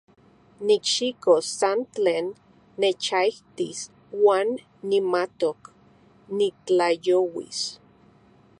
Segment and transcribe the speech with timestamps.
[0.67, 2.27] Nikxikos san tlen
[2.79, 3.79] nechaijtis
[4.25, 4.49] uan
[4.89, 5.59] nimatok
[6.37, 7.59] nitlajyouis.